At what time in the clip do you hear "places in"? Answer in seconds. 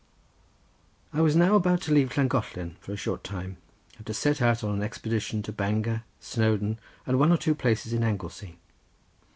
7.53-8.03